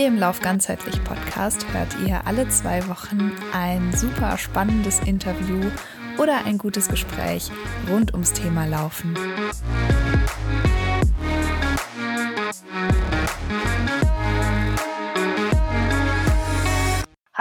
[0.00, 5.60] Hier im Lauf ganzheitlich Podcast hört ihr alle zwei Wochen ein super spannendes Interview
[6.16, 7.50] oder ein gutes Gespräch
[7.86, 9.14] rund ums Thema Laufen.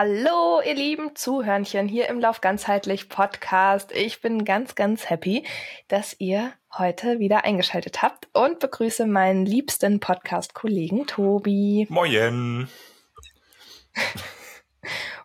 [0.02, 3.92] Hallo, ihr lieben Zuhörnchen hier im Lauf ganzheitlich Podcast.
[3.92, 5.44] Ich bin ganz, ganz happy,
[5.90, 11.86] dass ihr heute wieder eingeschaltet habt und begrüße meinen liebsten Podcast-Kollegen Tobi.
[11.90, 12.70] Moin.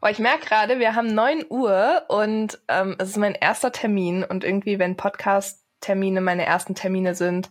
[0.03, 4.25] oh, ich merke gerade, wir haben 9 Uhr und ähm, es ist mein erster Termin
[4.25, 7.49] und irgendwie, wenn Podcast-Termine meine ersten Termine sind,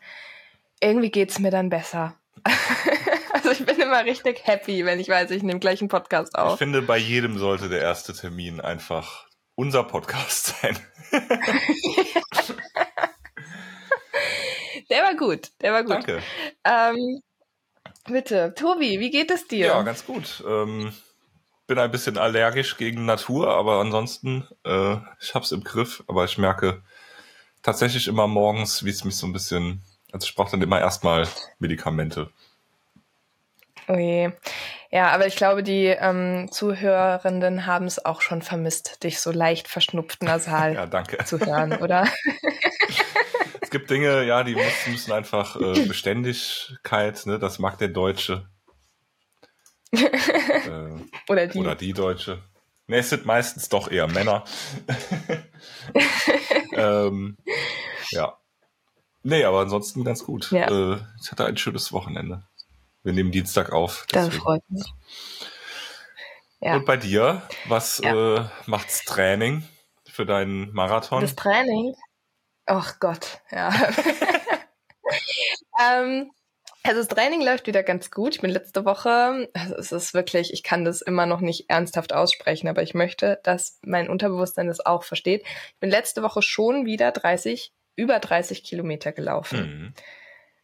[0.81, 2.15] irgendwie geht's mir dann besser.
[3.53, 6.53] Ich bin immer richtig happy, wenn ich weiß, ich nehme gleich einen Podcast auf.
[6.53, 10.75] Ich finde, bei jedem sollte der erste Termin einfach unser Podcast sein.
[14.89, 15.91] der war gut, der war gut.
[15.91, 16.23] Danke.
[16.63, 17.21] Ähm,
[18.05, 19.67] bitte, Tobi, wie geht es dir?
[19.67, 20.43] Ja, ganz gut.
[20.47, 20.91] Ähm,
[21.67, 26.03] bin ein bisschen allergisch gegen Natur, aber ansonsten, äh, ich hab's im Griff.
[26.07, 26.81] Aber ich merke
[27.61, 31.27] tatsächlich immer morgens, wie es mich so ein bisschen, also ich brauche dann immer erstmal
[31.59, 32.31] Medikamente.
[33.87, 34.31] Oh je.
[34.91, 39.67] Ja, aber ich glaube, die ähm, Zuhörenden haben es auch schon vermisst, dich so leicht
[39.67, 41.23] verschnupft nasal ja, danke.
[41.25, 42.07] zu hören, oder?
[43.61, 48.47] es gibt Dinge, ja, die müssen, müssen einfach äh, Beständigkeit, ne, das mag der Deutsche.
[49.91, 50.01] äh,
[51.27, 51.59] oder die.
[51.59, 52.43] Oder die Deutsche.
[52.87, 54.43] Ne, es sind meistens doch eher Männer.
[56.73, 57.37] ähm,
[58.11, 58.37] ja.
[59.23, 60.51] Nee, aber ansonsten ganz gut.
[60.51, 60.67] Ja.
[60.69, 62.43] Äh, ich hatte ein schönes Wochenende.
[63.03, 64.05] Wir nehmen Dienstag auf.
[64.11, 64.31] Deswegen.
[64.31, 64.85] Das freut mich.
[66.61, 66.75] Ja.
[66.75, 68.37] Und bei dir, was ja.
[68.37, 69.67] äh, macht's Training
[70.09, 71.21] für deinen Marathon?
[71.21, 71.93] Das Training?
[72.65, 73.73] Ach Gott, ja.
[75.81, 76.31] ähm,
[76.83, 78.35] also das Training läuft wieder ganz gut.
[78.35, 82.13] Ich bin letzte Woche, also es ist wirklich, ich kann das immer noch nicht ernsthaft
[82.13, 85.43] aussprechen, aber ich möchte, dass mein Unterbewusstsein das auch versteht.
[85.45, 89.59] Ich bin letzte Woche schon wieder 30, über 30 Kilometer gelaufen.
[89.59, 89.93] Mhm.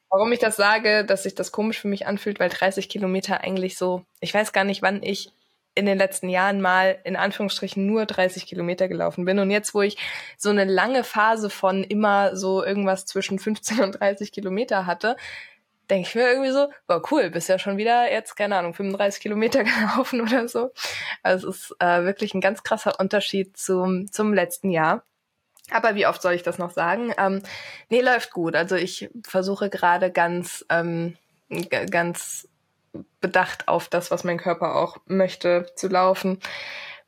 [0.10, 3.78] Warum ich das sage, dass sich das komisch für mich anfühlt, weil 30 Kilometer eigentlich
[3.78, 5.32] so, ich weiß gar nicht, wann ich
[5.76, 9.40] in den letzten Jahren mal in Anführungsstrichen nur 30 Kilometer gelaufen bin.
[9.40, 9.98] Und jetzt, wo ich
[10.38, 15.16] so eine lange Phase von immer so irgendwas zwischen 15 und 30 Kilometer hatte,
[15.90, 19.22] denke ich mir irgendwie so, war cool, bist ja schon wieder jetzt, keine Ahnung, 35
[19.22, 20.72] Kilometer gelaufen oder so.
[21.24, 25.04] Also es ist äh, wirklich ein ganz krasser Unterschied zum, zum letzten Jahr.
[25.72, 27.14] Aber wie oft soll ich das noch sagen?
[27.18, 27.42] Ähm,
[27.90, 28.56] nee, läuft gut.
[28.56, 31.16] Also ich versuche gerade ganz, ähm,
[31.90, 32.48] ganz
[33.22, 36.40] bedacht auf das, was mein Körper auch möchte, zu laufen.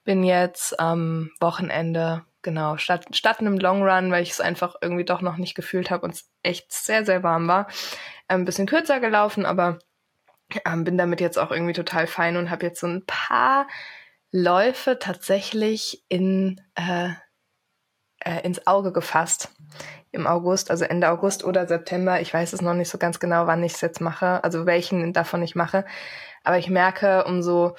[0.03, 4.75] Bin jetzt am ähm, Wochenende, genau, statt, statt einem Long Run, weil ich es einfach
[4.81, 7.67] irgendwie doch noch nicht gefühlt habe und es echt sehr, sehr warm war,
[8.28, 9.79] ein bisschen kürzer gelaufen, aber
[10.66, 13.67] ähm, bin damit jetzt auch irgendwie total fein und habe jetzt so ein paar
[14.31, 17.09] Läufe tatsächlich in äh,
[18.25, 19.49] äh, ins Auge gefasst
[20.11, 22.19] im August, also Ende August oder September.
[22.21, 25.13] Ich weiß es noch nicht so ganz genau, wann ich es jetzt mache, also welchen
[25.13, 25.85] davon ich mache.
[26.43, 27.75] Aber ich merke, umso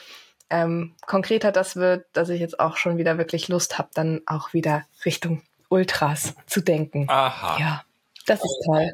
[0.48, 4.52] ähm, konkreter das wird, dass ich jetzt auch schon wieder wirklich Lust habe, dann auch
[4.52, 7.06] wieder Richtung Ultras zu denken.
[7.08, 7.58] Aha.
[7.58, 7.84] Ja,
[8.26, 8.92] das ist toll.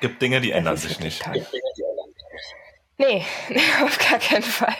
[0.00, 1.22] Gibt Dinge, die das ändern sich nicht.
[1.22, 1.46] Toll.
[2.98, 3.24] Nee,
[3.82, 4.76] auf gar keinen Fall.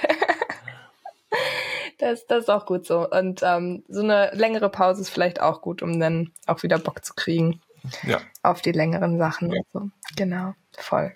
[2.01, 3.09] Das, das ist auch gut so.
[3.09, 7.05] Und ähm, so eine längere Pause ist vielleicht auch gut, um dann auch wieder Bock
[7.05, 7.61] zu kriegen.
[8.07, 8.21] Ja.
[8.43, 9.53] Auf die längeren Sachen.
[9.53, 9.63] Ja.
[9.73, 9.91] So.
[10.17, 11.15] Genau, voll.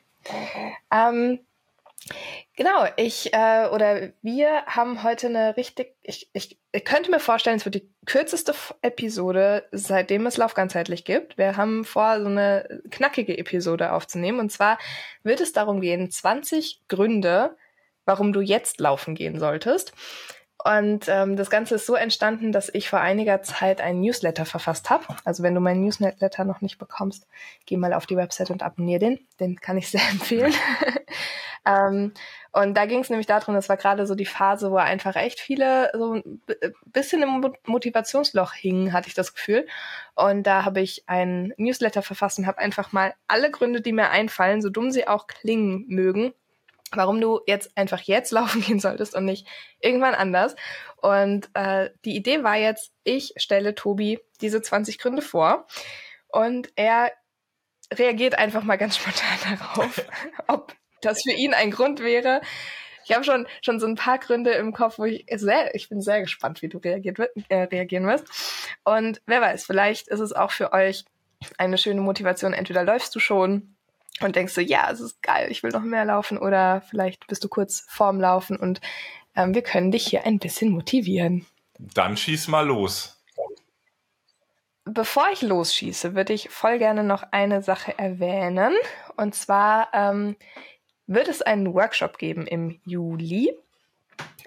[0.90, 1.40] Ähm,
[2.56, 7.56] genau, ich äh, oder wir haben heute eine richtig, ich, ich, ich könnte mir vorstellen,
[7.56, 11.38] es wird die kürzeste Episode, seitdem es Lauf ganzheitlich gibt.
[11.38, 14.40] Wir haben vor, so eine knackige Episode aufzunehmen.
[14.40, 14.78] Und zwar
[15.22, 17.56] wird es darum gehen, 20 Gründe,
[18.04, 19.92] warum du jetzt laufen gehen solltest.
[20.66, 24.88] Und ähm, das Ganze ist so entstanden, dass ich vor einiger Zeit einen Newsletter verfasst
[24.88, 25.04] habe.
[25.22, 27.26] Also wenn du meinen Newsletter noch nicht bekommst,
[27.66, 29.20] geh mal auf die Website und abonniere den.
[29.38, 30.54] Den kann ich sehr empfehlen.
[31.66, 32.14] ähm,
[32.52, 35.38] und da ging es nämlich darum, das war gerade so die Phase, wo einfach echt
[35.38, 36.40] viele so ein
[36.86, 39.66] bisschen im Motivationsloch hingen, hatte ich das Gefühl.
[40.14, 44.08] Und da habe ich einen Newsletter verfasst und habe einfach mal alle Gründe, die mir
[44.08, 46.32] einfallen, so dumm sie auch klingen mögen,
[46.92, 49.46] warum du jetzt einfach jetzt laufen gehen solltest und nicht
[49.80, 50.54] irgendwann anders.
[50.96, 55.66] Und äh, die Idee war jetzt, ich stelle Tobi diese 20 Gründe vor
[56.28, 57.12] und er
[57.92, 60.04] reagiert einfach mal ganz spontan darauf,
[60.48, 62.40] ob das für ihn ein Grund wäre.
[63.04, 66.00] Ich habe schon schon so ein paar Gründe im Kopf, wo ich sehr, ich bin
[66.00, 67.18] sehr gespannt, wie du reagiert,
[67.50, 68.26] äh, reagieren wirst.
[68.82, 71.04] Und wer weiß, vielleicht ist es auch für euch
[71.58, 72.54] eine schöne Motivation.
[72.54, 73.76] Entweder läufst du schon
[74.20, 77.42] und denkst so, ja, es ist geil, ich will noch mehr laufen oder vielleicht bist
[77.44, 78.80] du kurz vorm Laufen und
[79.36, 81.46] ähm, wir können dich hier ein bisschen motivieren.
[81.78, 83.22] Dann schieß mal los.
[84.84, 88.74] Bevor ich losschieße, würde ich voll gerne noch eine Sache erwähnen.
[89.16, 90.36] Und zwar ähm,
[91.06, 93.56] wird es einen Workshop geben im Juli.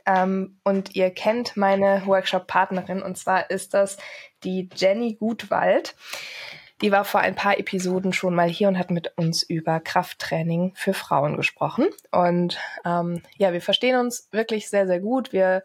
[0.05, 3.01] Ähm, und ihr kennt meine Workshop-Partnerin.
[3.01, 3.97] Und zwar ist das
[4.43, 5.95] die Jenny Gutwald.
[6.81, 10.73] Die war vor ein paar Episoden schon mal hier und hat mit uns über Krafttraining
[10.75, 11.87] für Frauen gesprochen.
[12.11, 15.33] Und ähm, ja, wir verstehen uns wirklich sehr, sehr gut.
[15.33, 15.63] Wir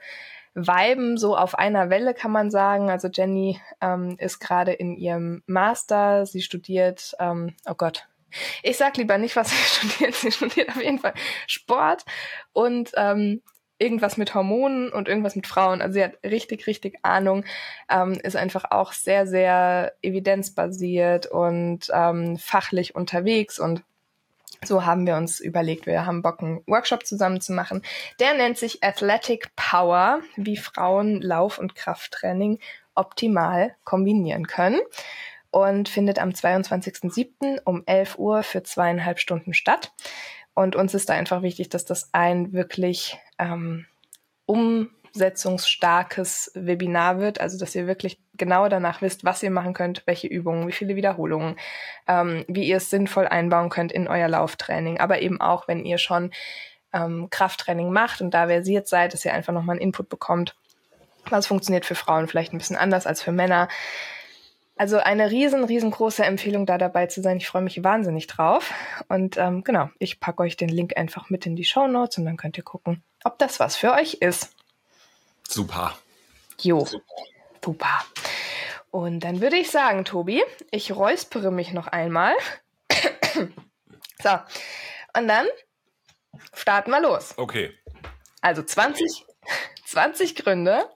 [0.55, 2.91] viben so auf einer Welle, kann man sagen.
[2.91, 6.27] Also Jenny ähm, ist gerade in ihrem Master.
[6.27, 8.07] Sie studiert, ähm, oh Gott,
[8.63, 9.57] ich sag lieber nicht, was sie
[9.89, 10.15] studiert.
[10.15, 11.15] Sie studiert auf jeden Fall
[11.47, 12.05] Sport
[12.53, 13.43] und ähm,
[13.83, 15.83] irgendwas mit Hormonen und irgendwas mit Frauen.
[15.83, 17.45] Also sie hat richtig, richtig Ahnung,
[17.91, 23.83] ähm, ist einfach auch sehr, sehr evidenzbasiert und ähm, fachlich unterwegs und
[24.65, 27.83] so haben wir uns überlegt, wir haben Bock, einen Workshop zusammen zu machen.
[28.21, 32.61] Der nennt sich Athletic Power, wie Frauen Lauf- und Krafttraining
[32.95, 34.81] optimal kombinieren können
[35.51, 37.61] und findet am 22.07.
[37.65, 39.93] um 11 Uhr für zweieinhalb Stunden statt.
[40.55, 43.87] Und uns ist da einfach wichtig, dass das ein wirklich ähm,
[44.47, 50.27] umsetzungsstarkes Webinar wird, also dass ihr wirklich genau danach wisst, was ihr machen könnt, welche
[50.27, 51.57] Übungen, wie viele Wiederholungen,
[52.07, 55.99] ähm, wie ihr es sinnvoll einbauen könnt in euer Lauftraining, aber eben auch, wenn ihr
[55.99, 56.33] schon
[56.93, 60.57] ähm, Krafttraining macht und da versiert seid, dass ihr einfach nochmal einen Input bekommt,
[61.31, 63.69] was funktioniert für Frauen vielleicht ein bisschen anders als für Männer.
[64.77, 67.37] Also eine riesen, riesengroße Empfehlung, da dabei zu sein.
[67.37, 68.73] Ich freue mich wahnsinnig drauf.
[69.09, 72.25] Und ähm, genau, ich packe euch den Link einfach mit in die Show Notes und
[72.25, 74.55] dann könnt ihr gucken, ob das was für euch ist.
[75.49, 75.97] Super.
[76.61, 76.87] Jo,
[77.65, 78.05] super.
[78.91, 82.35] Und dann würde ich sagen, Tobi, ich räuspere mich noch einmal.
[84.23, 84.31] so,
[85.17, 85.47] und dann
[86.55, 87.33] starten wir los.
[87.37, 87.73] Okay.
[88.43, 89.25] Also 20,
[89.87, 90.91] 20 Gründe,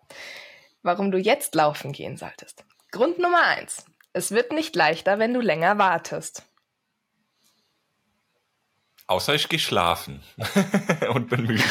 [0.82, 2.65] warum du jetzt laufen gehen solltest.
[2.96, 3.84] Grund Nummer eins.
[4.14, 6.44] Es wird nicht leichter, wenn du länger wartest.
[9.06, 10.22] Außer ich gehe schlafen
[11.12, 11.62] und bin müde.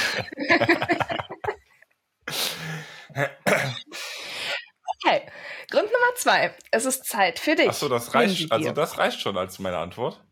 [5.03, 5.23] okay.
[5.71, 6.55] Grund Nummer zwei.
[6.69, 7.69] Es ist Zeit für dich.
[7.69, 8.51] Achso, das reicht.
[8.51, 10.23] Also das reicht schon als meine Antwort.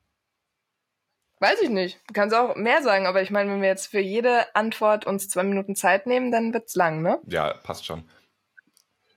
[1.39, 1.99] Weiß ich nicht.
[2.07, 5.27] Du kannst auch mehr sagen, aber ich meine, wenn wir jetzt für jede Antwort uns
[5.27, 7.19] zwei Minuten Zeit nehmen, dann wird's lang, ne?
[7.25, 8.07] Ja, passt schon.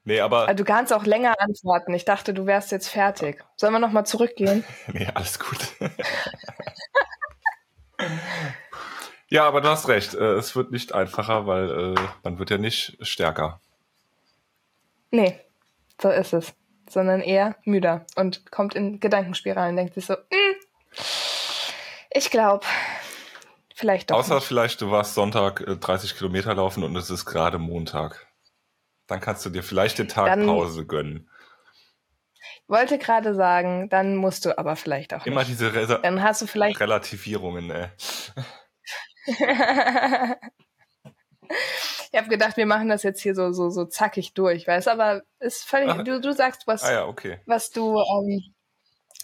[0.07, 0.47] Nee, aber.
[0.47, 1.93] Also du kannst auch länger antworten.
[1.93, 3.45] Ich dachte, du wärst jetzt fertig.
[3.57, 4.65] Sollen wir nochmal zurückgehen?
[4.93, 5.59] nee, alles gut.
[9.29, 10.15] ja, aber du hast recht.
[10.15, 13.61] Äh, es wird nicht einfacher, weil äh, man wird ja nicht stärker.
[15.11, 15.41] Nee,
[16.01, 16.55] so ist es.
[16.89, 21.01] Sondern eher müder und kommt in Gedankenspiralen, denkt sich so, mm,
[22.13, 22.65] ich glaube,
[23.75, 24.19] vielleicht doch.
[24.19, 24.45] Außer nicht.
[24.45, 28.26] vielleicht, du warst Sonntag 30 äh, Kilometer laufen und es ist gerade Montag.
[29.07, 31.29] Dann kannst du dir vielleicht den Tag dann, Pause gönnen.
[32.69, 35.51] Wollte gerade sagen, dann musst du aber vielleicht auch Immer nicht.
[35.51, 37.89] diese Re dann hast du vielleicht Relativierungen, ey.
[42.13, 45.23] ich habe gedacht, wir machen das jetzt hier so so so zackig durch, weißt aber
[45.39, 47.39] ist völlig Ach, du, du sagst was ah ja, okay.
[47.47, 48.43] was du ähm,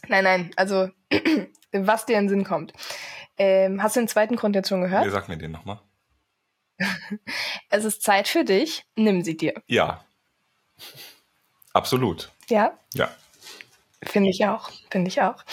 [0.08, 0.88] nein nein also
[1.72, 2.72] was dir in den Sinn kommt
[3.38, 5.04] ähm, hast du den zweiten Grund jetzt schon gehört?
[5.04, 5.80] Nee, sag mir den nochmal.
[7.70, 8.84] Es ist Zeit für dich.
[8.96, 9.54] Nimm sie dir.
[9.66, 10.04] Ja.
[11.72, 12.30] Absolut.
[12.48, 12.78] Ja?
[12.94, 13.10] Ja.
[14.02, 14.70] Finde ich auch.
[14.90, 15.44] Finde ich auch.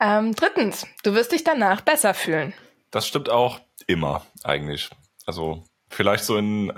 [0.00, 2.54] Ähm, drittens, du wirst dich danach besser fühlen.
[2.90, 4.90] Das stimmt auch immer eigentlich.
[5.26, 6.72] Also vielleicht so in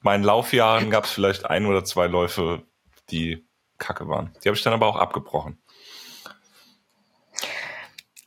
[0.00, 2.62] meinen Laufjahren gab es vielleicht ein oder zwei Läufe,
[3.10, 3.46] die
[3.78, 4.34] kacke waren.
[4.42, 5.58] Die habe ich dann aber auch abgebrochen.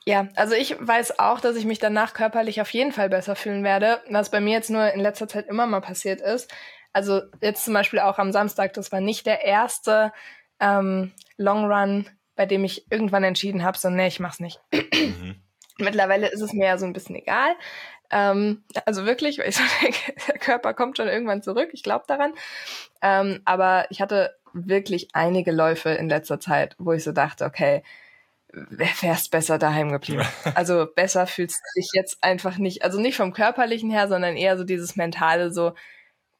[0.07, 3.65] Ja, also ich weiß auch, dass ich mich danach körperlich auf jeden Fall besser fühlen
[3.65, 6.49] werde, was bei mir jetzt nur in letzter Zeit immer mal passiert ist.
[6.93, 10.13] Also jetzt zum Beispiel auch am Samstag, das war nicht der erste
[10.61, 14.61] ähm, Long Run, bei dem ich irgendwann entschieden habe, so nee, ich mach's nicht.
[14.71, 15.41] Mhm.
[15.77, 17.53] Mittlerweile ist es mir ja so ein bisschen egal.
[18.09, 22.05] Ähm, also wirklich, weil ich so denke, der Körper kommt schon irgendwann zurück, ich glaube
[22.07, 22.31] daran.
[23.01, 27.83] Ähm, aber ich hatte wirklich einige Läufe in letzter Zeit, wo ich so dachte, okay,
[28.69, 30.25] wärst besser daheim geblieben.
[30.55, 34.57] Also besser fühlst du dich jetzt einfach nicht, also nicht vom körperlichen her, sondern eher
[34.57, 35.73] so dieses mentale, so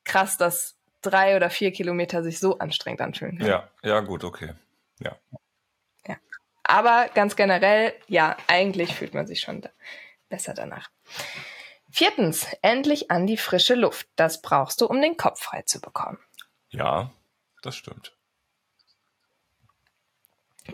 [0.04, 3.38] krass, dass drei oder vier Kilometer sich so anstrengend anfühlen.
[3.38, 3.50] Können.
[3.50, 4.54] Ja, ja, gut, okay.
[5.00, 5.16] Ja.
[6.08, 6.18] Ja.
[6.64, 9.70] Aber ganz generell, ja, eigentlich fühlt man sich schon da
[10.30, 10.90] besser danach.
[11.90, 14.08] Viertens, endlich an die frische Luft.
[14.16, 16.20] Das brauchst du, um den Kopf frei zu bekommen.
[16.70, 17.12] Ja,
[17.62, 18.14] das stimmt.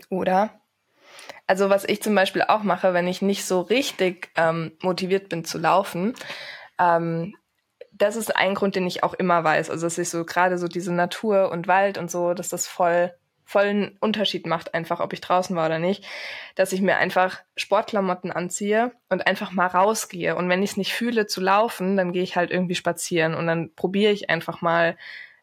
[0.08, 0.60] Oder
[1.46, 5.44] Also was ich zum Beispiel auch mache, wenn ich nicht so richtig ähm, motiviert bin
[5.44, 6.14] zu laufen,
[6.78, 7.34] ähm,
[7.92, 9.70] das ist ein Grund, den ich auch immer weiß.
[9.70, 13.12] Also dass ich so gerade so diese Natur und Wald und so, dass das voll
[13.44, 16.04] vollen Unterschied macht, einfach ob ich draußen war oder nicht,
[16.54, 20.34] dass ich mir einfach Sportklamotten anziehe und einfach mal rausgehe.
[20.34, 23.46] Und wenn ich es nicht fühle zu laufen, dann gehe ich halt irgendwie spazieren und
[23.46, 24.96] dann probiere ich einfach mal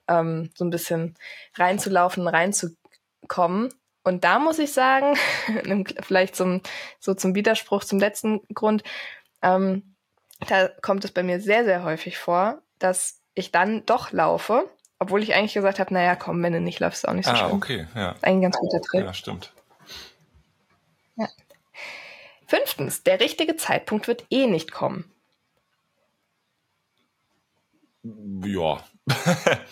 [0.08, 1.16] ähm, so ein bisschen
[1.56, 3.70] reinzulaufen, reinzukommen.
[4.04, 5.16] Und da muss ich sagen,
[6.02, 6.62] vielleicht zum,
[7.00, 8.84] so zum Widerspruch zum letzten Grund,
[9.42, 9.96] ähm,
[10.48, 15.22] da kommt es bei mir sehr, sehr häufig vor, dass ich dann doch laufe, obwohl
[15.24, 17.36] ich eigentlich gesagt habe, naja, komm, wenn du nicht läufst, ist auch nicht so ah,
[17.36, 17.52] schlimm.
[17.52, 18.16] okay, ja.
[18.22, 19.06] Ein ganz guter Trick.
[19.06, 19.54] Ja, stimmt.
[21.16, 21.28] Ja.
[22.48, 25.12] Fünftens, der richtige Zeitpunkt wird eh nicht kommen.
[28.04, 28.84] Ja.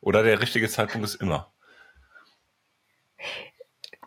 [0.00, 1.53] Oder der richtige Zeitpunkt ist immer.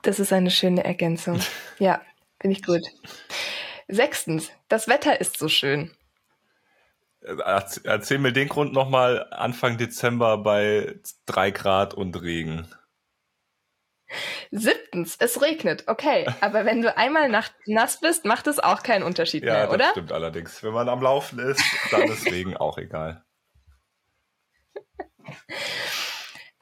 [0.07, 1.41] Das ist eine schöne Ergänzung.
[1.79, 2.01] Ja,
[2.39, 2.81] finde ich gut.
[3.89, 5.91] Sechstens, das Wetter ist so schön.
[7.19, 10.95] Erzähl mir den Grund nochmal Anfang Dezember bei
[11.25, 12.73] drei Grad und Regen.
[14.49, 15.83] Siebtens, es regnet.
[15.87, 17.29] Okay, aber wenn du einmal
[17.65, 19.77] nass bist, macht es auch keinen Unterschied ja, mehr, oder?
[19.77, 20.63] Ja, das stimmt allerdings.
[20.63, 21.61] Wenn man am Laufen ist,
[21.91, 23.25] dann ist Regen auch egal.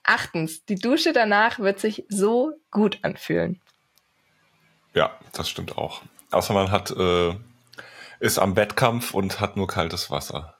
[0.05, 3.59] Achtens, die Dusche danach wird sich so gut anfühlen.
[4.93, 6.01] Ja, das stimmt auch.
[6.31, 7.35] Außer man hat äh,
[8.19, 10.55] ist am Wettkampf und hat nur kaltes Wasser.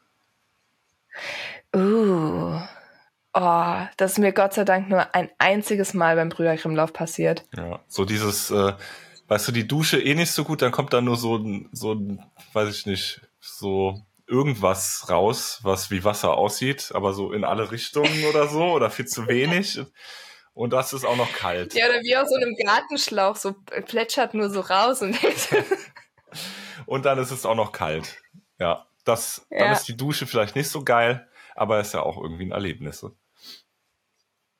[1.76, 2.60] Uh.
[3.38, 7.44] Oh, das ist mir Gott sei Dank nur ein einziges Mal beim Brüdergrimmlauf passiert.
[7.56, 8.74] Ja, so dieses, äh,
[9.28, 11.94] weißt du, die Dusche eh nicht so gut, dann kommt da nur so ein, so
[11.94, 12.24] ein,
[12.54, 18.26] weiß ich nicht, so irgendwas raus, was wie Wasser aussieht, aber so in alle Richtungen
[18.26, 19.80] oder so oder viel zu wenig.
[20.54, 21.74] Und das ist auch noch kalt.
[21.74, 23.54] Ja, oder wie aus so einem Gartenschlauch, so
[23.86, 25.18] plätschert nur so raus und
[26.86, 28.22] und dann ist es auch noch kalt.
[28.58, 29.60] Ja, das, ja.
[29.60, 33.06] dann ist die Dusche vielleicht nicht so geil, aber ist ja auch irgendwie ein Erlebnis.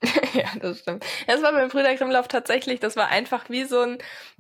[0.34, 1.06] ja, das stimmt.
[1.28, 3.98] Das war beim Brüder Grimmlauf tatsächlich, das war einfach wie so ein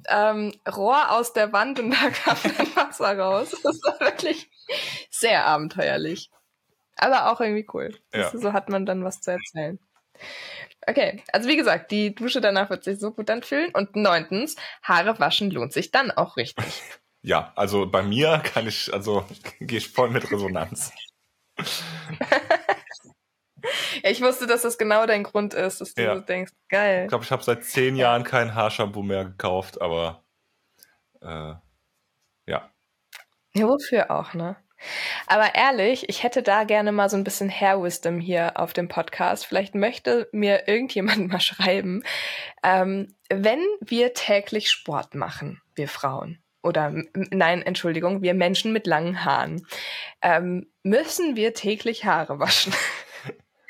[0.09, 3.55] ähm, Rohr aus der Wand und da kam dann Wasser raus.
[3.63, 4.49] Das war wirklich
[5.09, 6.29] sehr abenteuerlich.
[6.97, 7.95] Aber auch irgendwie cool.
[8.13, 8.31] Ja.
[8.31, 9.79] So hat man dann was zu erzählen.
[10.87, 13.71] Okay, also wie gesagt, die Dusche danach wird sich so gut anfühlen.
[13.73, 16.65] Und neuntens, Haare waschen lohnt sich dann auch richtig.
[17.27, 19.25] Ja, also bei mir kann ich, also
[19.59, 20.93] gehe ich voll mit Resonanz.
[24.03, 26.13] ja, ich wusste, dass das genau dein Grund ist, dass du ja.
[26.13, 27.05] so denkst, geil.
[27.05, 30.23] Ich glaube, ich habe seit zehn Jahren kein Haarshampoo mehr gekauft, aber
[31.21, 31.55] äh.
[33.55, 34.57] Ja, wofür auch, ne?
[35.27, 38.87] Aber ehrlich, ich hätte da gerne mal so ein bisschen Hair Wisdom hier auf dem
[38.87, 39.45] Podcast.
[39.45, 42.03] Vielleicht möchte mir irgendjemand mal schreiben,
[42.63, 49.23] ähm, wenn wir täglich Sport machen, wir Frauen, oder nein, Entschuldigung, wir Menschen mit langen
[49.23, 49.65] Haaren,
[50.21, 52.73] ähm, müssen wir täglich Haare waschen.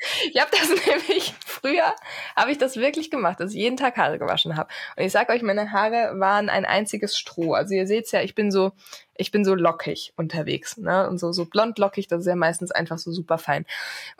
[0.32, 1.94] ich habe das nämlich früher
[2.34, 4.68] habe ich das wirklich gemacht, dass ich jeden Tag Haare gewaschen habe.
[4.96, 7.54] Und ich sag euch, meine Haare waren ein einziges Stroh.
[7.54, 8.72] Also ihr seht's ja, ich bin so
[9.18, 11.08] ich bin so lockig unterwegs, ne?
[11.08, 13.64] Und so so blond lockig, das ist ja meistens einfach so super fein.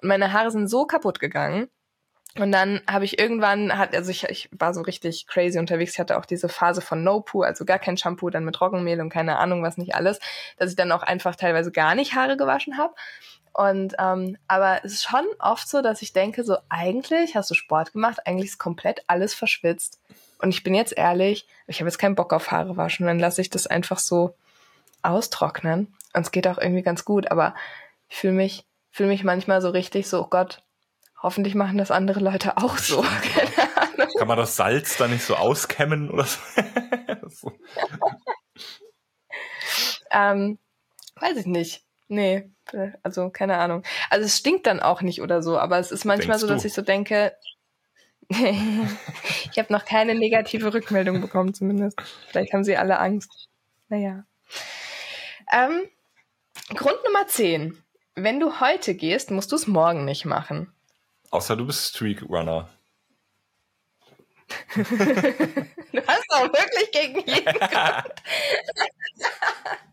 [0.00, 1.68] Und meine Haare sind so kaputt gegangen,
[2.38, 5.92] und dann habe ich irgendwann, hat, also ich, ich war so richtig crazy unterwegs.
[5.92, 9.00] Ich hatte auch diese Phase von No Poo, also gar kein Shampoo, dann mit Roggenmehl
[9.00, 10.18] und keine Ahnung was nicht alles,
[10.58, 12.94] dass ich dann auch einfach teilweise gar nicht Haare gewaschen habe.
[13.56, 17.54] Und ähm, aber es ist schon oft so, dass ich denke, so eigentlich hast du
[17.54, 19.98] Sport gemacht, eigentlich ist komplett alles verschwitzt.
[20.38, 23.40] Und ich bin jetzt ehrlich, ich habe jetzt keinen Bock auf Haare waschen, dann lasse
[23.40, 24.34] ich das einfach so
[25.02, 25.94] austrocknen.
[26.12, 27.54] Und es geht auch irgendwie ganz gut, aber
[28.08, 30.62] ich fühle mich, fühle mich manchmal so richtig so, oh Gott,
[31.22, 33.02] Hoffentlich machen das andere Leute auch so.
[34.18, 37.52] Kann man das Salz da nicht so auskämmen oder so?
[40.10, 40.58] ähm,
[41.16, 41.85] weiß ich nicht.
[42.08, 42.50] Nee,
[43.02, 43.82] also keine Ahnung.
[44.10, 46.62] Also es stinkt dann auch nicht oder so, aber es ist manchmal Denkst so, dass
[46.62, 46.68] du?
[46.68, 47.34] ich so denke,
[48.28, 52.00] ich habe noch keine negative Rückmeldung bekommen zumindest.
[52.28, 53.48] Vielleicht haben sie alle Angst.
[53.88, 54.24] Naja.
[55.52, 55.82] Ähm,
[56.74, 57.82] Grund Nummer 10.
[58.14, 60.72] Wenn du heute gehst, musst du es morgen nicht machen.
[61.30, 62.68] Außer du bist Streak Runner.
[64.76, 67.58] du hast auch wirklich gegen jeden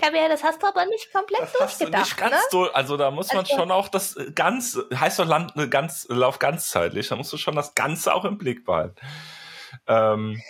[0.00, 2.04] Ja, das hast du aber nicht komplett das durchgedacht.
[2.04, 2.40] Nicht ganz ne?
[2.50, 6.06] durch, also da muss man also, schon auch das ganz heißt doch Land ne, ganz
[6.08, 8.96] Lauf ganzzeitlich, da musst du schon das Ganze auch im Blick behalten.
[9.86, 10.40] Ähm,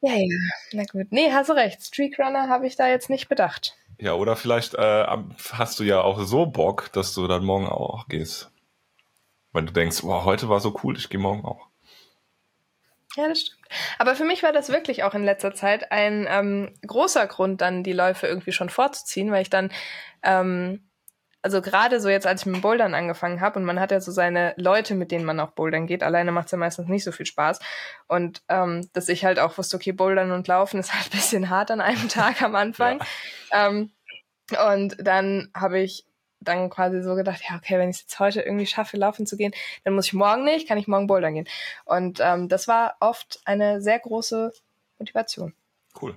[0.00, 0.38] ja, ja,
[0.72, 1.08] na gut.
[1.10, 1.82] Nee, hast du recht.
[1.82, 3.76] Streakrunner habe ich da jetzt nicht bedacht.
[3.98, 5.06] Ja, oder vielleicht äh,
[5.52, 8.50] hast du ja auch so Bock, dass du dann morgen auch gehst.
[9.52, 11.68] Wenn du denkst, wow, heute war so cool, ich gehe morgen auch.
[13.16, 13.59] Ja, das stimmt.
[13.98, 17.82] Aber für mich war das wirklich auch in letzter Zeit ein ähm, großer Grund, dann
[17.82, 19.70] die Läufe irgendwie schon vorzuziehen, weil ich dann,
[20.22, 20.86] ähm,
[21.42, 24.00] also gerade so jetzt, als ich mit dem Bouldern angefangen habe und man hat ja
[24.00, 27.04] so seine Leute, mit denen man auch Bouldern geht, alleine macht es ja meistens nicht
[27.04, 27.60] so viel Spaß.
[28.08, 31.48] Und ähm, dass ich halt auch wusste, okay, Bouldern und Laufen ist halt ein bisschen
[31.48, 33.00] hart an einem Tag am Anfang.
[33.50, 33.68] Ja.
[33.68, 33.92] Ähm,
[34.68, 36.04] und dann habe ich
[36.40, 39.36] dann quasi so gedacht, ja, okay, wenn ich es jetzt heute irgendwie schaffe, laufen zu
[39.36, 39.52] gehen,
[39.84, 41.48] dann muss ich morgen nicht, kann ich morgen bouldern gehen.
[41.84, 44.52] Und ähm, das war oft eine sehr große
[44.98, 45.54] Motivation.
[46.00, 46.16] Cool.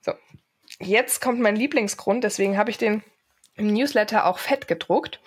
[0.00, 0.12] So,
[0.78, 3.02] jetzt kommt mein Lieblingsgrund, deswegen habe ich den
[3.56, 5.20] im Newsletter auch fett gedruckt.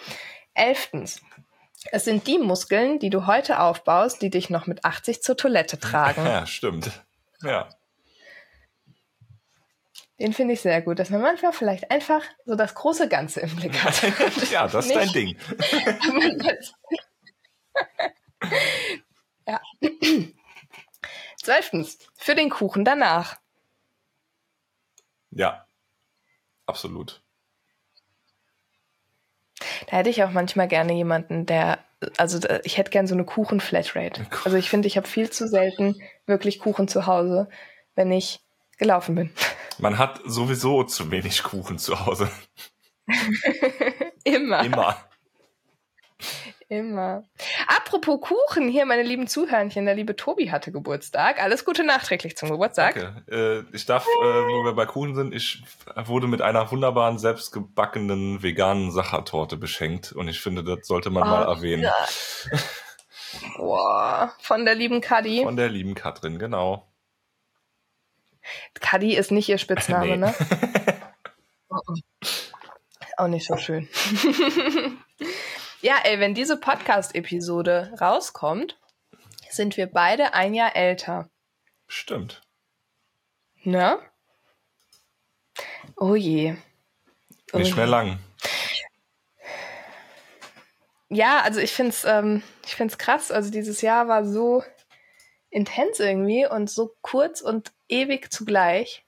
[0.54, 1.22] Elftens.
[1.92, 5.80] Es sind die Muskeln, die du heute aufbaust, die dich noch mit 80 zur Toilette
[5.80, 6.26] tragen.
[6.26, 6.92] Ja, stimmt.
[7.42, 7.70] Ja.
[10.20, 13.56] Den finde ich sehr gut, dass man manchmal vielleicht einfach so das große Ganze im
[13.56, 14.02] Blick hat.
[14.52, 15.38] ja, das ist dein Ding.
[19.48, 19.62] ja.
[21.42, 23.38] Zwölftens, für den Kuchen danach.
[25.32, 25.66] Ja,
[26.66, 27.22] absolut.
[29.88, 31.80] Da hätte ich auch manchmal gerne jemanden, der,
[32.18, 34.26] also ich hätte gerne so eine Kuchen-Flatrate.
[34.46, 37.50] Also ich finde, ich habe viel zu selten wirklich Kuchen zu Hause,
[37.96, 38.42] wenn ich
[38.78, 39.32] gelaufen bin.
[39.80, 42.30] Man hat sowieso zu wenig Kuchen zu Hause.
[44.24, 44.64] Immer.
[44.64, 44.98] Immer.
[46.70, 47.24] Immer.
[47.68, 51.42] Apropos Kuchen, hier meine lieben Zuhörnchen, der liebe Tobi hatte Geburtstag.
[51.42, 52.96] Alles Gute nachträglich zum Geburtstag.
[52.96, 53.66] Danke.
[53.72, 55.64] Äh, ich darf, äh, wo wir bei Kuchen sind, ich
[55.96, 61.28] wurde mit einer wunderbaren, selbstgebackenen veganen Sachertorte beschenkt und ich finde, das sollte man oh,
[61.28, 61.92] mal erwähnen.
[63.58, 65.44] Boah, von der lieben Kadi.
[65.44, 66.88] Von der lieben Katrin, genau.
[68.80, 70.18] Kadi ist nicht ihr Spitzname, nee.
[70.18, 70.34] ne?
[73.18, 73.88] Auch nicht so schön.
[75.82, 78.80] ja, ey, wenn diese Podcast-Episode rauskommt,
[79.50, 81.30] sind wir beide ein Jahr älter.
[81.88, 82.42] Stimmt.
[83.64, 84.00] Ne?
[85.96, 86.56] Oh je.
[87.54, 88.20] Oh Nicht mehr lang.
[91.10, 92.42] Ja, also ich finde es ähm,
[92.98, 93.30] krass.
[93.32, 94.64] Also dieses Jahr war so
[95.54, 99.06] intens irgendwie und so kurz und ewig zugleich.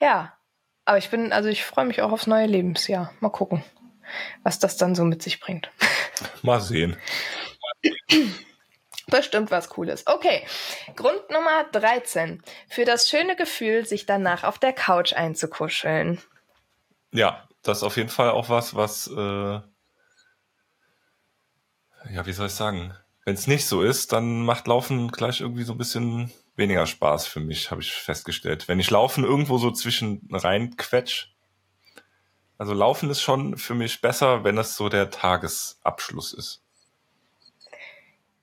[0.00, 0.36] Ja,
[0.84, 3.12] aber ich bin, also ich freue mich auch aufs neue Lebensjahr.
[3.20, 3.64] Mal gucken,
[4.42, 5.70] was das dann so mit sich bringt.
[6.42, 6.96] Mal sehen.
[9.06, 10.06] Bestimmt was Cooles.
[10.06, 10.46] Okay,
[10.94, 12.42] Grund Nummer 13.
[12.68, 16.20] Für das schöne Gefühl, sich danach auf der Couch einzukuscheln.
[17.12, 19.60] Ja, das ist auf jeden Fall auch was, was, äh,
[22.10, 22.94] ja, wie soll ich sagen?
[23.24, 27.26] Wenn es nicht so ist, dann macht Laufen gleich irgendwie so ein bisschen weniger Spaß
[27.26, 28.68] für mich, habe ich festgestellt.
[28.68, 31.28] Wenn ich Laufen irgendwo so zwischen rein quetsch,
[32.58, 36.62] also Laufen ist schon für mich besser, wenn es so der Tagesabschluss ist.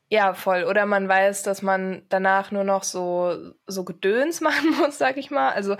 [0.10, 0.63] Ja, voll.
[0.63, 5.30] Oder man weiß, dass man danach nur noch so, so Gedöns machen muss, sag ich
[5.30, 5.52] mal.
[5.52, 5.78] Also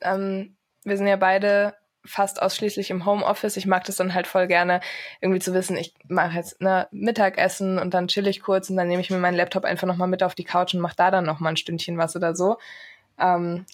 [0.00, 3.56] ähm, wir sind ja beide fast ausschließlich im Homeoffice.
[3.56, 4.80] Ich mag das dann halt voll gerne,
[5.20, 8.88] irgendwie zu wissen, ich mache jetzt ne, Mittagessen und dann chill ich kurz und dann
[8.88, 11.24] nehme ich mir meinen Laptop einfach nochmal mit auf die Couch und mache da dann
[11.24, 12.58] nochmal ein Stündchen was oder so.
[13.18, 13.64] Ähm,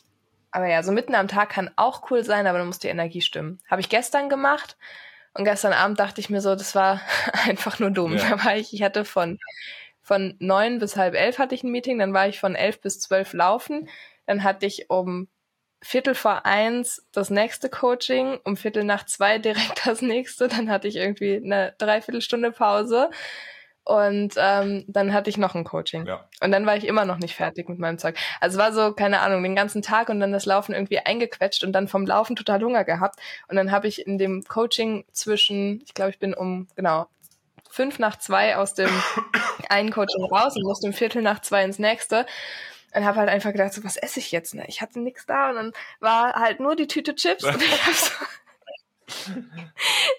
[0.52, 3.20] aber ja, so mitten am Tag kann auch cool sein, aber dann muss die Energie
[3.20, 3.58] stimmen.
[3.68, 4.76] Habe ich gestern gemacht
[5.34, 7.00] und gestern Abend dachte ich mir so, das war
[7.46, 8.16] einfach nur dumm.
[8.16, 8.30] Ja.
[8.30, 9.38] Da war ich, ich hatte von
[10.02, 12.98] von neun bis halb elf hatte ich ein Meeting, dann war ich von elf bis
[12.98, 13.88] zwölf laufen,
[14.26, 15.28] dann hatte ich um
[15.82, 20.48] Viertel vor eins das nächste Coaching, um Viertel nach zwei direkt das nächste.
[20.48, 23.10] Dann hatte ich irgendwie eine Dreiviertelstunde Pause
[23.84, 26.06] und ähm, dann hatte ich noch ein Coaching.
[26.06, 26.28] Ja.
[26.40, 28.16] Und dann war ich immer noch nicht fertig mit meinem Zeug.
[28.40, 31.72] Also war so, keine Ahnung, den ganzen Tag und dann das Laufen irgendwie eingequetscht und
[31.72, 33.18] dann vom Laufen total Hunger gehabt.
[33.48, 37.06] Und dann habe ich in dem Coaching zwischen, ich glaube, ich bin um, genau,
[37.68, 38.90] fünf nach zwei aus dem
[39.70, 42.26] einen Coaching raus und musste um Viertel nach zwei ins nächste
[42.94, 44.54] und habe halt einfach gedacht, so, was esse ich jetzt?
[44.54, 44.64] Ne?
[44.68, 47.94] Ich hatte nichts da und dann war halt nur die Tüte Chips und ich hab
[47.94, 48.12] so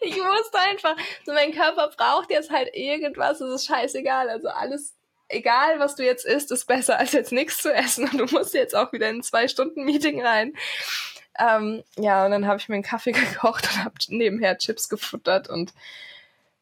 [0.02, 4.94] ich wusste einfach, so mein Körper braucht jetzt halt irgendwas, es ist scheißegal, also alles
[5.30, 8.54] egal, was du jetzt isst, ist besser als jetzt nichts zu essen und du musst
[8.54, 10.54] jetzt auch wieder in ein zwei Stunden Meeting rein.
[11.40, 15.50] Ähm, ja, und dann habe ich mir einen Kaffee gekocht und habe nebenher Chips gefuttert
[15.50, 15.74] und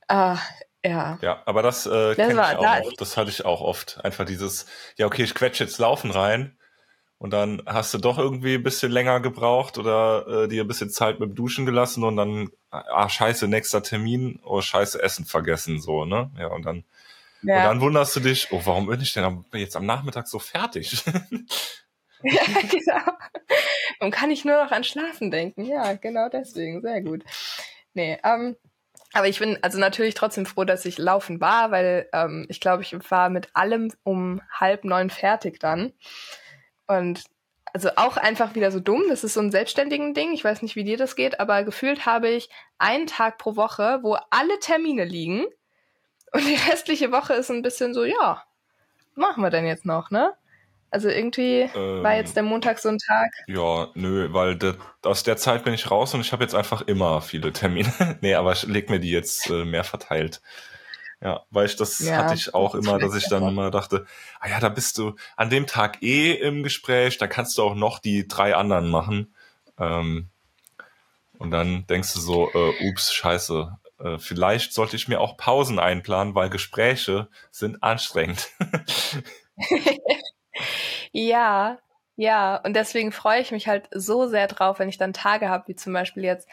[0.08, 0.36] äh,
[0.84, 1.20] ja.
[1.22, 3.02] Ja, aber das äh, kenne ich auch da oft.
[3.02, 4.04] Das hatte ich auch oft.
[4.04, 4.66] Einfach dieses,
[4.98, 6.58] ja, okay, ich quetsche jetzt Laufen rein
[7.18, 10.90] und dann hast du doch irgendwie ein bisschen länger gebraucht oder äh, dir ein bisschen
[10.90, 15.82] Zeit mit dem Duschen gelassen und dann, ah, scheiße, nächster Termin, oh, scheiße, Essen vergessen,
[15.82, 16.32] so, ne?
[16.40, 16.86] Ja, und dann,
[17.42, 17.58] ja.
[17.58, 21.04] und dann wunderst du dich, oh, warum bin ich denn jetzt am Nachmittag so fertig?
[21.06, 21.22] ja,
[22.72, 23.12] genau.
[24.00, 25.66] Und kann ich nur noch an Schlafen denken.
[25.66, 26.82] Ja, genau deswegen.
[26.82, 27.26] Sehr gut.
[27.94, 28.56] Nee, ähm,
[29.14, 32.84] Aber ich bin also natürlich trotzdem froh, dass ich laufen war, weil ähm, ich glaube,
[32.84, 35.94] ich war mit allem um halb neun fertig dann.
[36.88, 37.24] Und
[37.74, 39.04] also auch einfach wieder so dumm.
[39.10, 40.34] Das ist so ein selbstständigen Ding.
[40.34, 44.00] Ich weiß nicht, wie dir das geht, aber gefühlt habe ich einen Tag pro Woche,
[44.02, 45.46] wo alle Termine liegen.
[46.32, 48.44] Und die restliche Woche ist ein bisschen so, ja,
[49.16, 50.34] machen wir denn jetzt noch, ne?
[50.92, 53.32] Also irgendwie ähm, war jetzt der Montag so ein Tag.
[53.48, 56.82] Ja, nö, weil de, aus der Zeit bin ich raus und ich habe jetzt einfach
[56.82, 57.92] immer viele Termine.
[58.22, 60.42] nee, aber ich leg mir die jetzt äh, mehr verteilt.
[61.22, 64.06] Ja, weil ich das ja, hatte ich auch das immer, dass ich dann immer dachte,
[64.40, 67.76] ah ja, da bist du an dem Tag eh im Gespräch, da kannst du auch
[67.76, 69.36] noch die drei anderen machen.
[69.78, 70.30] Ähm,
[71.38, 75.78] und dann denkst du so, äh, ups, scheiße, äh, vielleicht sollte ich mir auch Pausen
[75.78, 78.50] einplanen, weil Gespräche sind anstrengend.
[81.12, 81.78] ja,
[82.16, 85.68] ja, und deswegen freue ich mich halt so sehr drauf, wenn ich dann Tage habe,
[85.68, 86.48] wie zum Beispiel jetzt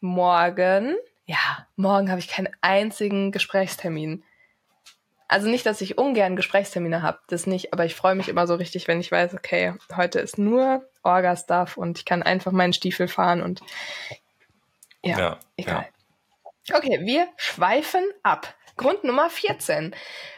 [0.00, 0.96] morgen
[1.30, 4.24] ja, morgen habe ich keinen einzigen Gesprächstermin.
[5.28, 8.56] Also nicht, dass ich ungern Gesprächstermine habe, das nicht, aber ich freue mich immer so
[8.56, 13.06] richtig, wenn ich weiß, okay, heute ist nur Orga-Stuff und ich kann einfach meinen Stiefel
[13.06, 13.60] fahren und
[15.04, 15.86] ja, ja egal.
[16.64, 16.76] Ja.
[16.76, 18.52] Okay, wir schweifen ab.
[18.80, 19.94] Grund Nummer 14.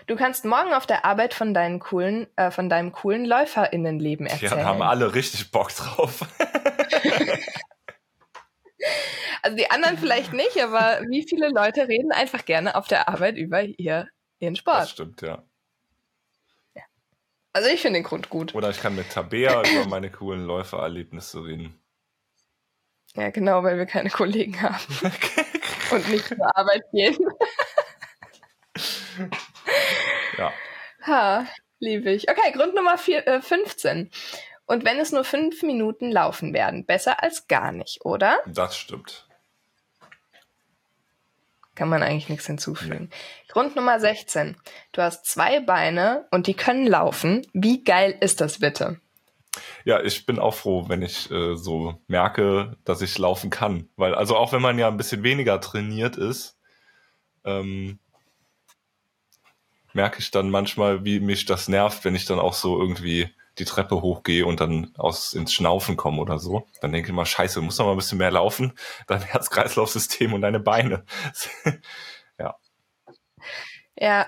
[0.08, 4.58] Du kannst morgen auf der Arbeit von deinen coolen, äh, von deinem coolen LäuferInnenleben erzählen.
[4.58, 6.20] Ja, haben alle richtig Bock drauf.
[9.44, 13.36] Also die anderen vielleicht nicht, aber wie viele Leute reden einfach gerne auf der Arbeit
[13.36, 14.82] über ihr, ihren Sport?
[14.82, 15.42] Das stimmt, ja.
[16.74, 16.82] ja.
[17.52, 18.54] Also ich finde den Grund gut.
[18.54, 21.76] Oder ich kann mit Tabea über meine coolen Läufererlebnisse reden.
[23.16, 24.84] Ja, genau, weil wir keine Kollegen haben.
[25.90, 27.16] Und nicht zur Arbeit gehen.
[30.38, 30.52] ja.
[31.06, 31.46] Ha,
[31.78, 32.30] liebe ich.
[32.30, 34.10] Okay, Grund Nummer vier, äh, 15.
[34.66, 38.38] Und wenn es nur fünf Minuten laufen werden, besser als gar nicht, oder?
[38.46, 39.26] Das stimmt
[41.74, 43.10] kann man eigentlich nichts hinzufügen.
[43.48, 44.56] Grund Nummer 16.
[44.92, 47.46] Du hast zwei Beine und die können laufen.
[47.52, 49.00] Wie geil ist das bitte?
[49.84, 53.88] Ja, ich bin auch froh, wenn ich äh, so merke, dass ich laufen kann.
[53.96, 56.58] Weil, also auch wenn man ja ein bisschen weniger trainiert ist,
[57.44, 57.98] ähm,
[59.94, 63.64] merke ich dann manchmal, wie mich das nervt, wenn ich dann auch so irgendwie die
[63.64, 67.60] Treppe hochgehe und dann aus ins Schnaufen komme oder so, dann denke ich immer, scheiße,
[67.60, 68.72] du musst noch mal ein bisschen mehr laufen,
[69.06, 71.04] dein Herz-Kreislauf-System und deine Beine.
[72.38, 72.56] ja.
[73.96, 74.26] Ja.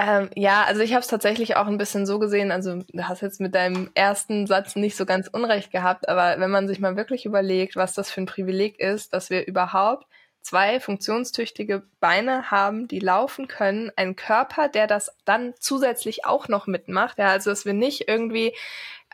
[0.00, 3.20] Ähm, ja, also ich habe es tatsächlich auch ein bisschen so gesehen, also du hast
[3.20, 6.96] jetzt mit deinem ersten Satz nicht so ganz unrecht gehabt, aber wenn man sich mal
[6.96, 10.06] wirklich überlegt, was das für ein Privileg ist, dass wir überhaupt
[10.42, 16.66] zwei funktionstüchtige Beine haben, die laufen können, einen Körper, der das dann zusätzlich auch noch
[16.66, 17.18] mitmacht.
[17.18, 18.54] Ja, also dass wir nicht irgendwie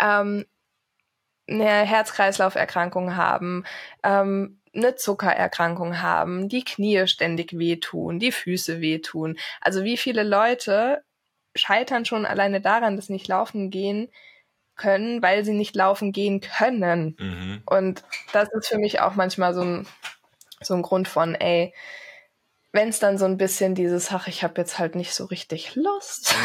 [0.00, 0.46] ähm,
[1.48, 3.64] eine Herz-Kreislauf-Erkrankung haben,
[4.02, 9.38] ähm, eine Zuckererkrankung haben, die Knie ständig wehtun, die Füße wehtun.
[9.60, 11.04] Also wie viele Leute
[11.54, 14.10] scheitern schon alleine daran, dass sie nicht laufen gehen
[14.76, 17.16] können, weil sie nicht laufen gehen können.
[17.18, 17.62] Mhm.
[17.66, 19.86] Und das ist für mich auch manchmal so ein
[20.66, 21.74] so ein Grund von, ey,
[22.72, 25.76] wenn es dann so ein bisschen dieses, ach, ich habe jetzt halt nicht so richtig
[25.76, 26.34] Lust,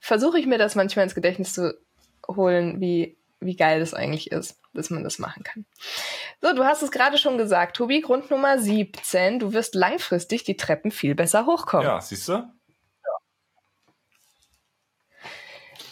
[0.00, 1.74] versuche ich mir das manchmal ins Gedächtnis zu
[2.28, 5.66] holen, wie, wie geil das eigentlich ist, dass man das machen kann.
[6.40, 10.56] So, du hast es gerade schon gesagt, Tobi, Grund Nummer 17, du wirst langfristig die
[10.56, 11.86] Treppen viel besser hochkommen.
[11.86, 12.48] Ja, siehst du?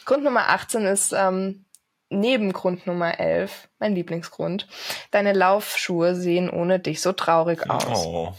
[0.05, 1.67] Grund Nummer 18 ist, ähm,
[2.11, 4.67] Nebengrund Nummer 11, mein Lieblingsgrund.
[5.11, 8.07] Deine Laufschuhe sehen ohne dich so traurig aus.
[8.07, 8.35] Oh.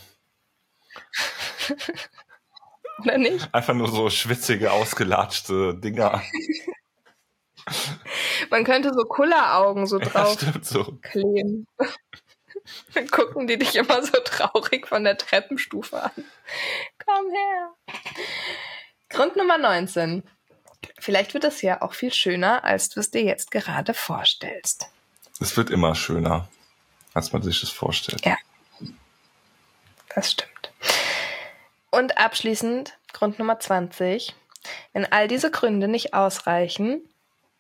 [3.04, 3.54] Oder nicht?
[3.54, 6.22] Einfach nur so schwitzige, ausgelatschte Dinger.
[8.50, 10.98] Man könnte so Kulleraugen so drauf ja, so.
[11.02, 11.68] kleben.
[12.94, 16.12] Dann gucken die dich immer so traurig von der Treppenstufe an.
[17.06, 17.74] Komm her.
[19.10, 20.24] Grund Nummer 19.
[21.00, 24.90] Vielleicht wird es ja auch viel schöner, als du es dir jetzt gerade vorstellst.
[25.40, 26.48] Es wird immer schöner,
[27.14, 28.26] als man sich das vorstellt.
[28.26, 28.38] Ja.
[30.14, 30.72] Das stimmt.
[31.92, 34.36] Und abschließend Grund Nummer 20.
[34.94, 37.02] Wenn all diese Gründe nicht ausreichen,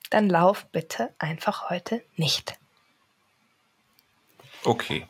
[0.09, 2.55] dann lauf bitte einfach heute nicht.
[4.63, 5.07] Okay.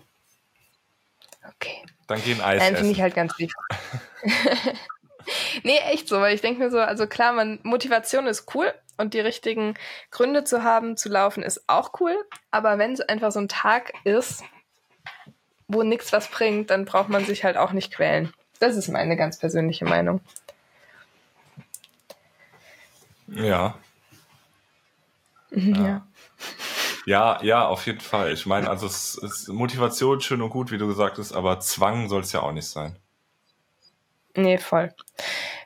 [1.55, 1.83] Okay.
[2.07, 3.51] Dann gehen Eis Nein, finde ich halt ganz lieb.
[5.63, 9.13] nee, echt so, weil ich denke mir so, also klar, man, Motivation ist cool und
[9.13, 9.75] die richtigen
[10.11, 12.15] Gründe zu haben, zu laufen, ist auch cool.
[12.51, 14.43] Aber wenn es einfach so ein Tag ist,
[15.67, 18.33] wo nichts was bringt, dann braucht man sich halt auch nicht quälen.
[18.59, 20.21] Das ist meine ganz persönliche Meinung.
[23.27, 23.75] Ja.
[25.51, 25.87] Mhm, ja.
[25.87, 26.07] ja.
[27.05, 28.33] Ja, ja, auf jeden Fall.
[28.33, 32.07] Ich meine, also es ist Motivation schön und gut, wie du gesagt hast, aber Zwang
[32.07, 32.97] soll es ja auch nicht sein.
[34.35, 34.93] Nee, voll.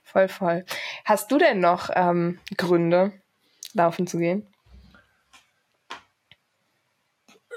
[0.03, 0.65] Voll, voll.
[1.05, 3.13] Hast du denn noch ähm, Gründe,
[3.73, 4.47] laufen zu gehen?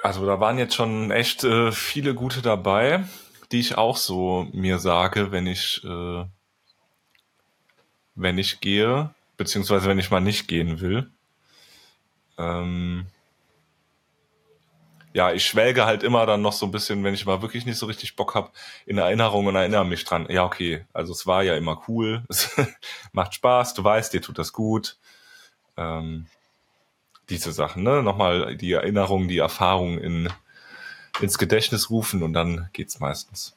[0.02, 3.04] Also da waren jetzt schon echt äh, viele gute dabei,
[3.50, 6.24] die ich auch so mir sage, wenn ich äh,
[8.14, 11.10] wenn ich gehe, beziehungsweise wenn ich mal nicht gehen will.
[12.38, 13.06] Ähm,
[15.16, 17.78] ja, ich schwelge halt immer dann noch so ein bisschen, wenn ich mal wirklich nicht
[17.78, 18.52] so richtig Bock hab,
[18.84, 20.26] in Erinnerung und erinnere mich dran.
[20.28, 22.54] Ja, okay, also es war ja immer cool, es
[23.12, 24.98] macht Spaß, du weißt, dir tut das gut.
[25.78, 26.26] Ähm,
[27.30, 28.02] diese Sachen, ne?
[28.02, 30.28] Nochmal die Erinnerung, die Erfahrung in,
[31.22, 33.56] ins Gedächtnis rufen und dann geht's meistens.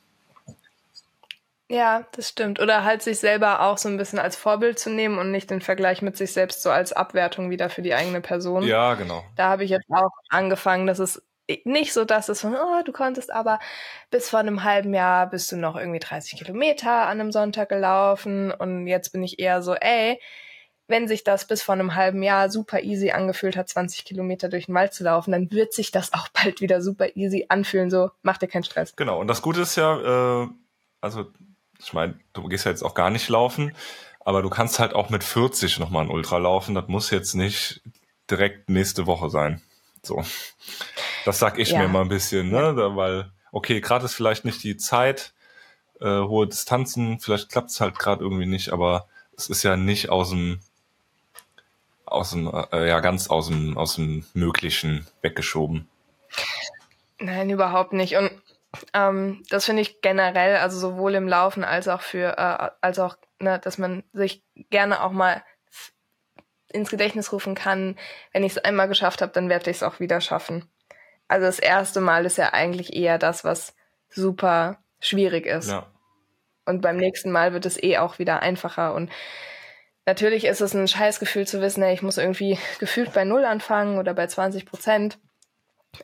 [1.67, 2.61] Ja, das stimmt.
[2.61, 5.61] Oder halt sich selber auch so ein bisschen als Vorbild zu nehmen und nicht den
[5.61, 8.63] Vergleich mit sich selbst so als Abwertung wieder für die eigene Person.
[8.63, 9.25] Ja, genau.
[9.35, 11.21] Da habe ich jetzt auch angefangen, dass es
[11.65, 13.59] nicht so, dass es von, oh, du konntest aber
[14.11, 18.51] bis vor einem halben Jahr bist du noch irgendwie 30 Kilometer an einem Sonntag gelaufen
[18.51, 20.19] und jetzt bin ich eher so, ey,
[20.89, 24.65] wenn sich das bis vor einem halben Jahr super easy angefühlt hat, 20 Kilometer durch
[24.65, 27.89] den Wald zu laufen, dann wird sich das auch bald wieder super easy anfühlen.
[27.91, 28.95] So, mach dir keinen Stress.
[28.95, 29.19] Genau.
[29.19, 30.47] Und das Gute ist ja, äh,
[30.99, 31.27] also
[31.79, 33.75] ich meine, du gehst ja jetzt auch gar nicht laufen,
[34.19, 36.75] aber du kannst halt auch mit 40 nochmal ein Ultra laufen.
[36.75, 37.81] Das muss jetzt nicht
[38.29, 39.61] direkt nächste Woche sein.
[40.03, 40.23] So.
[41.29, 41.77] Das sag ich ja.
[41.77, 42.73] mir mal ein bisschen, ne?
[42.75, 45.35] Da, weil, okay, gerade ist vielleicht nicht die Zeit,
[46.01, 50.09] äh, hohe Distanzen, vielleicht klappt es halt gerade irgendwie nicht, aber es ist ja nicht
[50.09, 50.59] aus dem
[52.07, 55.87] aus dem, äh, ja, ganz aus dem, aus dem Möglichen weggeschoben.
[57.19, 58.15] Nein, überhaupt nicht.
[58.15, 58.31] Und
[58.95, 63.17] ähm, das finde ich generell, also sowohl im Laufen als auch für, äh, als auch,
[63.37, 65.43] ne, dass man sich gerne auch mal
[66.73, 67.99] ins Gedächtnis rufen kann,
[68.33, 70.67] wenn ich es einmal geschafft habe, dann werde ich es auch wieder schaffen.
[71.29, 73.73] Also das erste Mal ist ja eigentlich eher das, was
[74.09, 75.71] super schwierig ist.
[75.71, 75.87] Ja.
[76.65, 78.93] Und beim nächsten Mal wird es eh auch wieder einfacher.
[78.93, 79.09] Und
[80.09, 83.99] Natürlich ist es ein Scheißgefühl zu wissen, ey, ich muss irgendwie gefühlt bei Null anfangen
[83.99, 85.19] oder bei 20 Prozent.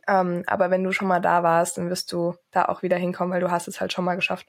[0.08, 3.34] Ähm, aber wenn du schon mal da warst, dann wirst du da auch wieder hinkommen,
[3.34, 4.46] weil du hast es halt schon mal geschafft.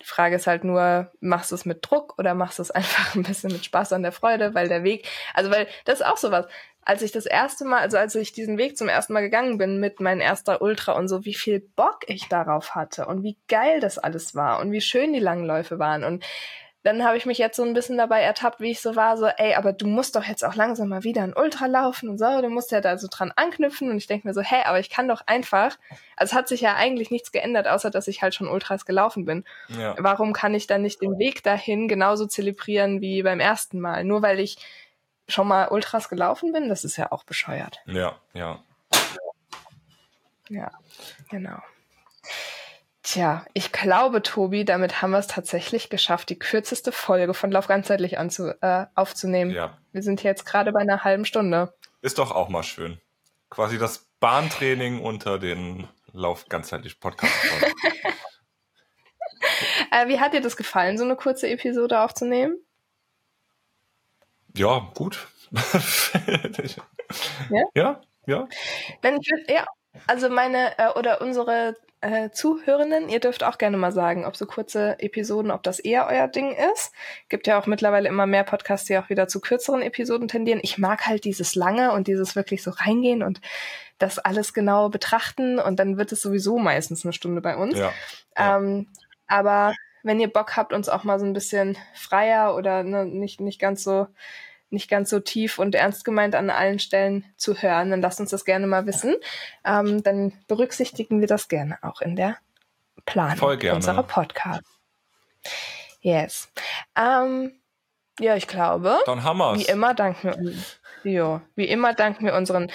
[0.00, 3.14] Die Frage ist halt nur, machst du es mit Druck oder machst du es einfach
[3.14, 6.16] ein bisschen mit Spaß an der Freude, weil der Weg, also weil das ist auch
[6.16, 6.46] sowas.
[6.86, 9.80] Als ich das erste Mal, also als ich diesen Weg zum ersten Mal gegangen bin
[9.80, 13.80] mit meinem erster Ultra und so, wie viel Bock ich darauf hatte und wie geil
[13.80, 16.22] das alles war und wie schön die Langläufe waren und
[16.84, 19.26] dann habe ich mich jetzt so ein bisschen dabei ertappt, wie ich so war, so,
[19.26, 22.42] ey, aber du musst doch jetzt auch langsam mal wieder ein Ultra laufen und so,
[22.42, 24.90] du musst ja da so dran anknüpfen und ich denke mir so, hey, aber ich
[24.90, 25.78] kann doch einfach,
[26.14, 29.24] also es hat sich ja eigentlich nichts geändert, außer dass ich halt schon Ultras gelaufen
[29.24, 29.44] bin.
[29.68, 29.96] Ja.
[29.98, 34.04] Warum kann ich dann nicht den Weg dahin genauso zelebrieren wie beim ersten Mal?
[34.04, 34.58] Nur weil ich
[35.26, 37.80] schon mal Ultras gelaufen bin, das ist ja auch bescheuert.
[37.86, 38.62] Ja, ja.
[40.50, 40.70] Ja,
[41.30, 41.56] genau.
[43.04, 47.68] Tja, ich glaube, Tobi, damit haben wir es tatsächlich geschafft, die kürzeste Folge von Lauf
[47.68, 49.50] ganzheitlich anzu, äh, aufzunehmen.
[49.50, 49.76] Ja.
[49.92, 51.74] Wir sind jetzt gerade bei einer halben Stunde.
[52.00, 52.98] Ist doch auch mal schön.
[53.50, 57.34] Quasi das Bahntraining unter den Lauf ganzheitlich Podcast.
[59.90, 62.56] äh, wie hat dir das gefallen, so eine kurze Episode aufzunehmen?
[64.56, 65.28] Ja, gut.
[67.50, 67.64] ja?
[67.74, 68.48] Ja, ja.
[69.02, 69.66] Wenn ich, ja,
[70.06, 74.44] also meine äh, oder unsere äh, Zuhörenden, ihr dürft auch gerne mal sagen, ob so
[74.44, 76.92] kurze Episoden, ob das eher euer Ding ist.
[77.30, 80.60] Gibt ja auch mittlerweile immer mehr Podcasts, die auch wieder zu kürzeren Episoden tendieren.
[80.62, 83.40] Ich mag halt dieses lange und dieses wirklich so reingehen und
[83.96, 87.78] das alles genau betrachten und dann wird es sowieso meistens eine Stunde bei uns.
[87.78, 87.92] Ja,
[88.36, 88.58] ja.
[88.58, 88.88] Ähm,
[89.26, 93.40] aber wenn ihr Bock habt, uns auch mal so ein bisschen freier oder ne, nicht,
[93.40, 94.08] nicht ganz so
[94.70, 98.30] nicht ganz so tief und ernst gemeint an allen Stellen zu hören, dann lasst uns
[98.30, 99.14] das gerne mal wissen.
[99.64, 102.36] Ähm, dann berücksichtigen wir das gerne auch in der
[103.06, 104.62] Planung unserer Podcast.
[106.00, 106.48] Yes.
[106.96, 107.52] Ähm,
[108.20, 108.98] ja, ich glaube.
[109.06, 109.60] Dann haben wir's.
[109.60, 110.30] Wie immer danken
[111.02, 112.70] wir, jo, wie immer danken wir unseren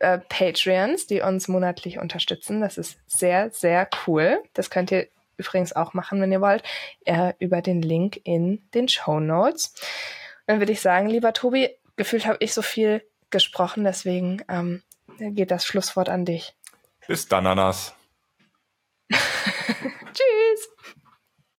[0.00, 2.60] äh, Patreons, die uns monatlich unterstützen.
[2.60, 4.42] Das ist sehr, sehr cool.
[4.52, 6.62] Das könnt ihr übrigens auch machen, wenn ihr wollt,
[7.04, 9.74] äh, über den Link in den Show Notes.
[10.46, 14.82] Dann würde ich sagen, lieber Tobi, gefühlt habe ich so viel gesprochen, deswegen ähm,
[15.18, 16.54] geht das Schlusswort an dich.
[17.06, 17.94] Bis dann, Ananas.